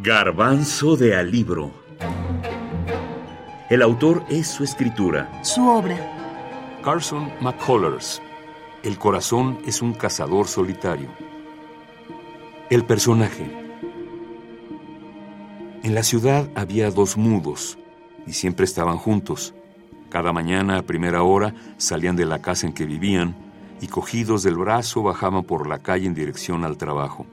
Garbanzo 0.00 0.96
de 0.96 1.16
Alibro. 1.16 1.72
El 3.68 3.82
autor 3.82 4.24
es 4.28 4.46
su 4.46 4.62
escritura. 4.62 5.42
Su 5.42 5.68
obra. 5.68 5.96
Carson 6.84 7.32
McCullers. 7.40 8.22
El 8.84 8.96
corazón 8.96 9.58
es 9.66 9.82
un 9.82 9.94
cazador 9.94 10.46
solitario. 10.46 11.08
El 12.70 12.84
personaje. 12.84 13.50
En 15.82 15.96
la 15.96 16.04
ciudad 16.04 16.48
había 16.54 16.92
dos 16.92 17.16
mudos 17.16 17.76
y 18.24 18.34
siempre 18.34 18.66
estaban 18.66 18.98
juntos. 18.98 19.52
Cada 20.10 20.32
mañana 20.32 20.78
a 20.78 20.82
primera 20.82 21.24
hora 21.24 21.56
salían 21.76 22.14
de 22.14 22.24
la 22.24 22.40
casa 22.40 22.68
en 22.68 22.72
que 22.72 22.86
vivían 22.86 23.34
y 23.80 23.88
cogidos 23.88 24.44
del 24.44 24.58
brazo 24.58 25.02
bajaban 25.02 25.42
por 25.42 25.66
la 25.66 25.80
calle 25.80 26.06
en 26.06 26.14
dirección 26.14 26.64
al 26.64 26.76
trabajo. 26.76 27.26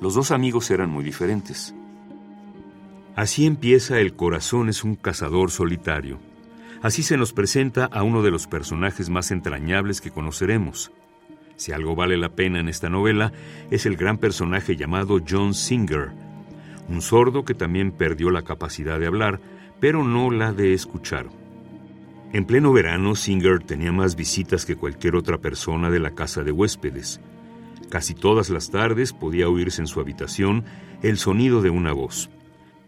Los 0.00 0.14
dos 0.14 0.30
amigos 0.30 0.70
eran 0.70 0.88
muy 0.88 1.02
diferentes. 1.02 1.74
Así 3.14 3.44
empieza 3.44 4.00
El 4.00 4.14
corazón 4.14 4.70
es 4.70 4.84
un 4.84 4.96
cazador 4.96 5.50
solitario. 5.50 6.18
Así 6.80 7.02
se 7.02 7.18
nos 7.18 7.32
presenta 7.34 7.84
a 7.84 8.02
uno 8.02 8.22
de 8.22 8.30
los 8.30 8.46
personajes 8.46 9.10
más 9.10 9.30
entrañables 9.30 10.00
que 10.00 10.10
conoceremos. 10.10 10.92
Si 11.56 11.72
algo 11.72 11.94
vale 11.94 12.16
la 12.16 12.30
pena 12.30 12.58
en 12.58 12.68
esta 12.68 12.88
novela, 12.88 13.32
es 13.70 13.84
el 13.84 13.96
gran 13.96 14.16
personaje 14.16 14.76
llamado 14.76 15.20
John 15.28 15.52
Singer, 15.52 16.10
un 16.88 17.02
sordo 17.02 17.44
que 17.44 17.54
también 17.54 17.92
perdió 17.92 18.30
la 18.30 18.42
capacidad 18.42 18.98
de 18.98 19.06
hablar, 19.06 19.40
pero 19.78 20.04
no 20.04 20.30
la 20.30 20.52
de 20.52 20.72
escuchar. 20.72 21.26
En 22.32 22.46
pleno 22.46 22.72
verano, 22.72 23.14
Singer 23.14 23.62
tenía 23.62 23.92
más 23.92 24.16
visitas 24.16 24.64
que 24.64 24.76
cualquier 24.76 25.16
otra 25.16 25.36
persona 25.36 25.90
de 25.90 26.00
la 26.00 26.12
casa 26.12 26.42
de 26.42 26.50
huéspedes. 26.50 27.20
Casi 27.90 28.14
todas 28.14 28.48
las 28.48 28.70
tardes 28.70 29.12
podía 29.12 29.50
oírse 29.50 29.82
en 29.82 29.86
su 29.86 30.00
habitación 30.00 30.64
el 31.02 31.18
sonido 31.18 31.60
de 31.60 31.68
una 31.68 31.92
voz. 31.92 32.30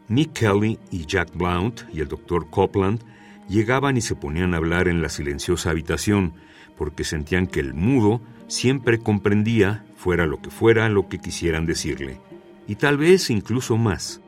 Nick 0.08 0.32
Kelly 0.32 0.78
y 0.90 1.06
Jack 1.06 1.34
Blount 1.34 1.82
y 1.92 2.00
el 2.00 2.08
doctor 2.08 2.50
Copland 2.50 3.00
llegaban 3.48 3.96
y 3.96 4.00
se 4.00 4.14
ponían 4.14 4.54
a 4.54 4.58
hablar 4.58 4.88
en 4.88 5.02
la 5.02 5.08
silenciosa 5.08 5.70
habitación, 5.70 6.34
porque 6.76 7.04
sentían 7.04 7.46
que 7.46 7.60
el 7.60 7.74
mudo 7.74 8.20
siempre 8.46 8.98
comprendía, 8.98 9.84
fuera 9.96 10.26
lo 10.26 10.40
que 10.40 10.50
fuera, 10.50 10.88
lo 10.88 11.08
que 11.08 11.18
quisieran 11.18 11.66
decirle, 11.66 12.20
y 12.66 12.76
tal 12.76 12.98
vez 12.98 13.30
incluso 13.30 13.76
más. 13.76 14.20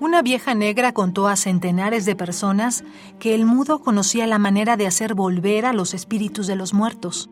Una 0.00 0.22
vieja 0.22 0.54
negra 0.54 0.92
contó 0.92 1.28
a 1.28 1.36
centenares 1.36 2.04
de 2.04 2.16
personas 2.16 2.84
que 3.18 3.34
el 3.34 3.46
mudo 3.46 3.80
conocía 3.80 4.26
la 4.26 4.38
manera 4.38 4.76
de 4.76 4.86
hacer 4.86 5.14
volver 5.14 5.64
a 5.64 5.72
los 5.72 5.94
espíritus 5.94 6.46
de 6.46 6.56
los 6.56 6.74
muertos. 6.74 7.30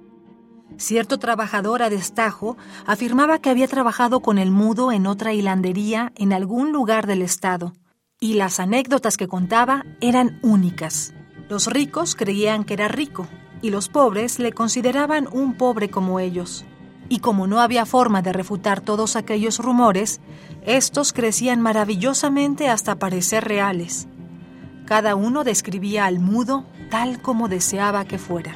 Cierto 0.78 1.19
trabajador 1.19 1.83
a 1.83 1.91
destajo 1.91 2.56
afirmaba 2.87 3.39
que 3.39 3.51
había 3.51 3.69
trabajado 3.69 4.20
con 4.20 4.39
el 4.39 4.51
mudo 4.51 4.92
en 4.92 5.06
otra 5.06 5.33
hilandería 5.33 6.12
en 6.17 6.33
algún 6.33 6.73
lugar 6.73 7.06
del 7.06 7.23
estado, 7.23 7.73
y 8.20 8.34
las 8.34 8.61
anécdotas 8.61 9.17
que 9.17 9.29
contaba 9.29 9.84
eran 10.01 10.39
únicas. 10.42 11.14
Los 11.48 11.67
ricos 11.67 12.14
creían 12.14 12.64
que 12.64 12.75
era 12.75 12.89
rico, 12.89 13.27
y 13.61 13.70
los 13.70 13.89
pobres 13.89 14.39
le 14.39 14.53
consideraban 14.53 15.29
un 15.31 15.55
pobre 15.55 15.91
como 15.91 16.19
ellos. 16.19 16.64
Y 17.09 17.19
como 17.19 17.47
no 17.47 17.61
había 17.61 17.84
forma 17.84 18.23
de 18.23 18.33
refutar 18.33 18.81
todos 18.81 19.17
aquellos 19.17 19.59
rumores, 19.59 20.20
estos 20.64 21.12
crecían 21.12 21.61
maravillosamente 21.61 22.69
hasta 22.69 22.98
parecer 22.98 23.45
reales. 23.45 24.09
Cada 24.86 25.14
uno 25.14 25.45
describía 25.45 26.07
al 26.07 26.19
mudo 26.20 26.64
tal 26.91 27.20
como 27.20 27.48
deseaba 27.48 28.05
que 28.05 28.19
fuera. 28.19 28.55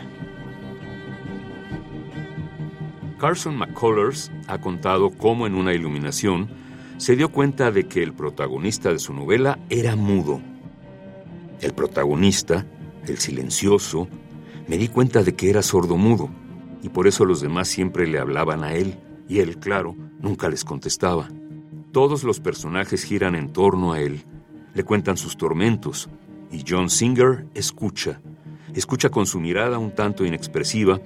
Carson 3.18 3.56
McCullers 3.56 4.30
ha 4.46 4.58
contado 4.58 5.10
cómo 5.10 5.46
en 5.46 5.54
una 5.54 5.72
iluminación 5.72 6.48
se 6.98 7.16
dio 7.16 7.30
cuenta 7.30 7.70
de 7.70 7.84
que 7.88 8.02
el 8.02 8.12
protagonista 8.12 8.92
de 8.92 8.98
su 8.98 9.14
novela 9.14 9.58
era 9.70 9.96
mudo. 9.96 10.40
El 11.60 11.72
protagonista, 11.72 12.66
el 13.06 13.18
silencioso, 13.18 14.08
me 14.68 14.76
di 14.76 14.88
cuenta 14.88 15.22
de 15.22 15.34
que 15.34 15.48
era 15.48 15.62
sordo-mudo 15.62 16.28
y 16.82 16.90
por 16.90 17.06
eso 17.06 17.24
los 17.24 17.40
demás 17.40 17.68
siempre 17.68 18.06
le 18.06 18.18
hablaban 18.18 18.64
a 18.64 18.74
él 18.74 18.98
y 19.28 19.40
él, 19.40 19.58
claro, 19.58 19.96
nunca 20.20 20.48
les 20.48 20.64
contestaba. 20.64 21.28
Todos 21.92 22.22
los 22.22 22.40
personajes 22.40 23.02
giran 23.02 23.34
en 23.34 23.52
torno 23.52 23.92
a 23.92 24.00
él, 24.00 24.24
le 24.74 24.84
cuentan 24.84 25.16
sus 25.16 25.38
tormentos 25.38 26.10
y 26.52 26.64
John 26.68 26.90
Singer 26.90 27.46
escucha. 27.54 28.20
Escucha 28.74 29.08
con 29.08 29.24
su 29.24 29.40
mirada 29.40 29.78
un 29.78 29.94
tanto 29.94 30.26
inexpresiva 30.26 31.00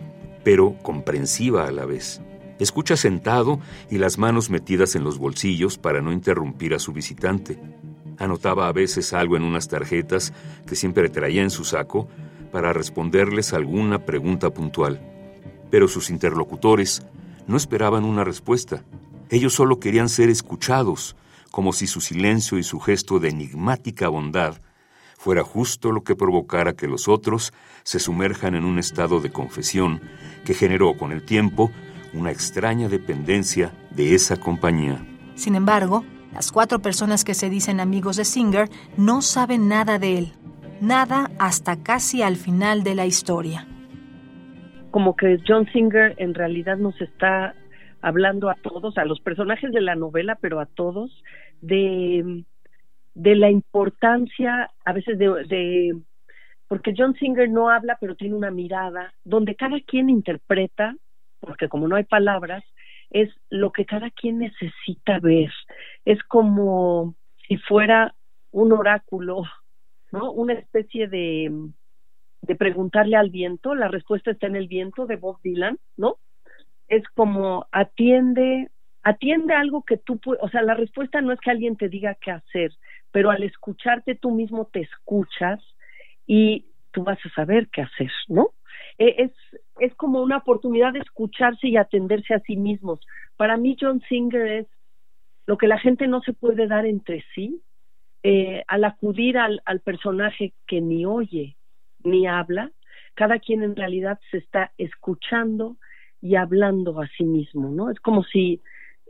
pero 0.44 0.76
comprensiva 0.82 1.66
a 1.66 1.70
la 1.70 1.84
vez. 1.84 2.20
Escucha 2.58 2.96
sentado 2.96 3.58
y 3.90 3.98
las 3.98 4.18
manos 4.18 4.50
metidas 4.50 4.94
en 4.94 5.02
los 5.02 5.18
bolsillos 5.18 5.78
para 5.78 6.02
no 6.02 6.12
interrumpir 6.12 6.74
a 6.74 6.78
su 6.78 6.92
visitante. 6.92 7.58
Anotaba 8.18 8.68
a 8.68 8.72
veces 8.72 9.14
algo 9.14 9.36
en 9.36 9.44
unas 9.44 9.68
tarjetas 9.68 10.34
que 10.66 10.76
siempre 10.76 11.08
traía 11.08 11.42
en 11.42 11.50
su 11.50 11.64
saco 11.64 12.06
para 12.52 12.72
responderles 12.72 13.54
alguna 13.54 14.04
pregunta 14.04 14.50
puntual. 14.50 15.00
Pero 15.70 15.88
sus 15.88 16.10
interlocutores 16.10 17.02
no 17.46 17.56
esperaban 17.56 18.04
una 18.04 18.24
respuesta. 18.24 18.84
Ellos 19.30 19.54
solo 19.54 19.80
querían 19.80 20.08
ser 20.10 20.28
escuchados, 20.28 21.16
como 21.50 21.72
si 21.72 21.86
su 21.86 22.00
silencio 22.00 22.58
y 22.58 22.62
su 22.62 22.78
gesto 22.78 23.20
de 23.20 23.30
enigmática 23.30 24.08
bondad 24.08 24.60
fuera 25.20 25.42
justo 25.42 25.92
lo 25.92 26.02
que 26.02 26.16
provocara 26.16 26.72
que 26.72 26.88
los 26.88 27.06
otros 27.06 27.52
se 27.82 27.98
sumerjan 27.98 28.54
en 28.54 28.64
un 28.64 28.78
estado 28.78 29.20
de 29.20 29.30
confesión 29.30 30.00
que 30.46 30.54
generó 30.54 30.96
con 30.96 31.12
el 31.12 31.22
tiempo 31.26 31.70
una 32.14 32.30
extraña 32.30 32.88
dependencia 32.88 33.70
de 33.90 34.14
esa 34.14 34.40
compañía. 34.40 35.04
Sin 35.34 35.56
embargo, 35.56 36.06
las 36.32 36.50
cuatro 36.50 36.78
personas 36.78 37.22
que 37.22 37.34
se 37.34 37.50
dicen 37.50 37.80
amigos 37.80 38.16
de 38.16 38.24
Singer 38.24 38.70
no 38.96 39.20
saben 39.20 39.68
nada 39.68 39.98
de 39.98 40.16
él, 40.16 40.32
nada 40.80 41.30
hasta 41.38 41.82
casi 41.82 42.22
al 42.22 42.36
final 42.36 42.82
de 42.82 42.94
la 42.94 43.04
historia. 43.04 43.68
Como 44.90 45.16
que 45.16 45.36
John 45.46 45.68
Singer 45.70 46.14
en 46.16 46.32
realidad 46.32 46.78
nos 46.78 46.98
está 46.98 47.54
hablando 48.00 48.48
a 48.48 48.54
todos, 48.54 48.96
a 48.96 49.04
los 49.04 49.20
personajes 49.20 49.70
de 49.70 49.82
la 49.82 49.96
novela, 49.96 50.38
pero 50.40 50.60
a 50.60 50.64
todos, 50.66 51.10
de 51.60 52.46
de 53.20 53.36
la 53.36 53.50
importancia 53.50 54.70
a 54.82 54.92
veces 54.94 55.18
de, 55.18 55.94
porque 56.68 56.94
John 56.96 57.14
Singer 57.16 57.50
no 57.50 57.68
habla 57.68 57.98
pero 58.00 58.16
tiene 58.16 58.34
una 58.34 58.50
mirada 58.50 59.12
donde 59.24 59.56
cada 59.56 59.78
quien 59.80 60.08
interpreta 60.08 60.96
porque 61.38 61.68
como 61.68 61.86
no 61.86 61.96
hay 61.96 62.04
palabras 62.04 62.64
es 63.10 63.28
lo 63.50 63.72
que 63.72 63.84
cada 63.84 64.10
quien 64.10 64.38
necesita 64.38 65.18
ver. 65.18 65.50
Es 66.04 66.22
como 66.22 67.14
si 67.46 67.58
fuera 67.58 68.14
un 68.52 68.72
oráculo 68.72 69.42
no 70.12 70.32
una 70.32 70.54
especie 70.54 71.06
de 71.06 71.52
de 72.40 72.56
preguntarle 72.56 73.16
al 73.16 73.28
viento 73.28 73.74
la 73.74 73.88
respuesta 73.88 74.30
está 74.30 74.46
en 74.46 74.56
el 74.56 74.66
viento 74.66 75.04
de 75.04 75.16
Bob 75.16 75.40
Dylan 75.42 75.78
no 75.98 76.16
es 76.88 77.06
como 77.14 77.66
atiende 77.70 78.70
atiende 79.02 79.54
algo 79.54 79.82
que 79.82 79.96
tú 79.96 80.20
o 80.40 80.48
sea, 80.48 80.62
la 80.62 80.74
respuesta 80.74 81.20
no 81.20 81.32
es 81.32 81.40
que 81.40 81.50
alguien 81.50 81.76
te 81.76 81.88
diga 81.88 82.16
qué 82.20 82.30
hacer, 82.30 82.72
pero 83.12 83.30
al 83.30 83.42
escucharte 83.42 84.14
tú 84.14 84.30
mismo 84.30 84.66
te 84.66 84.80
escuchas 84.80 85.60
y 86.26 86.66
tú 86.92 87.04
vas 87.04 87.18
a 87.24 87.30
saber 87.30 87.68
qué 87.72 87.82
hacer, 87.82 88.10
¿no? 88.28 88.50
E, 88.98 89.16
es, 89.24 89.32
es 89.78 89.94
como 89.94 90.22
una 90.22 90.38
oportunidad 90.38 90.92
de 90.92 91.00
escucharse 91.00 91.68
y 91.68 91.76
atenderse 91.76 92.34
a 92.34 92.40
sí 92.40 92.56
mismos. 92.56 93.00
Para 93.36 93.56
mí 93.56 93.76
John 93.80 94.02
Singer 94.08 94.46
es 94.46 94.66
lo 95.46 95.56
que 95.58 95.68
la 95.68 95.78
gente 95.78 96.06
no 96.06 96.20
se 96.20 96.32
puede 96.32 96.66
dar 96.66 96.86
entre 96.86 97.24
sí 97.34 97.62
eh, 98.22 98.62
al 98.68 98.84
acudir 98.84 99.38
al, 99.38 99.62
al 99.64 99.80
personaje 99.80 100.52
que 100.66 100.80
ni 100.80 101.06
oye 101.06 101.56
ni 102.04 102.26
habla, 102.26 102.70
cada 103.14 103.38
quien 103.38 103.62
en 103.62 103.76
realidad 103.76 104.18
se 104.30 104.38
está 104.38 104.72
escuchando 104.78 105.76
y 106.20 106.36
hablando 106.36 107.00
a 107.00 107.08
sí 107.08 107.24
mismo, 107.24 107.70
¿no? 107.70 107.90
Es 107.90 107.98
como 108.00 108.24
si 108.24 108.60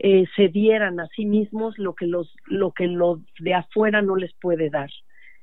eh, 0.03 0.25
se 0.35 0.47
dieran 0.47 0.99
a 0.99 1.05
sí 1.15 1.25
mismos 1.25 1.77
lo 1.77 1.93
que 1.93 2.07
los 2.07 2.33
lo 2.47 2.71
que 2.71 2.87
lo 2.87 3.21
de 3.39 3.53
afuera 3.53 4.01
no 4.01 4.15
les 4.15 4.33
puede 4.33 4.71
dar. 4.71 4.89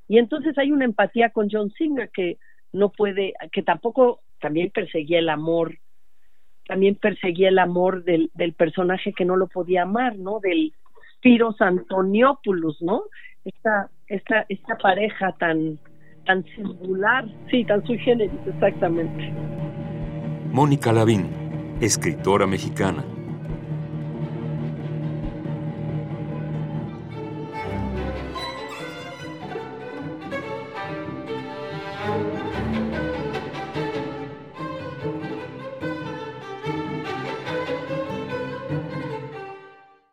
Y 0.09 0.19
entonces 0.19 0.59
hay 0.59 0.73
una 0.73 0.85
empatía 0.85 1.31
con 1.31 1.49
John 1.49 1.71
Singer 1.79 2.11
que 2.11 2.39
no 2.73 2.89
puede 2.89 3.35
que 3.53 3.63
tampoco 3.63 4.19
también 4.41 4.71
perseguía 4.71 5.21
el 5.21 5.29
amor 5.29 5.79
también 6.67 6.97
perseguía 6.97 7.51
el 7.51 7.59
amor 7.61 8.03
del, 8.03 8.31
del 8.35 8.53
personaje 8.53 9.13
que 9.13 9.25
no 9.25 9.37
lo 9.37 9.47
podía 9.47 9.83
amar 9.83 10.19
no 10.19 10.41
del 10.41 10.73
Spiros 11.15 11.61
Antoniopoulos 11.61 12.83
no 12.83 13.05
esta 13.45 13.91
esta 14.09 14.45
esta 14.49 14.77
pareja 14.77 15.37
tan 15.39 15.79
tan 16.27 16.45
singular 16.57 17.25
sí 17.49 17.65
tan 17.65 17.87
sui 17.87 17.99
generis 17.99 18.41
exactamente. 18.45 19.33
Mónica 20.51 20.93
Lavín 20.93 21.79
escritora 21.81 22.49
mexicana 22.49 23.05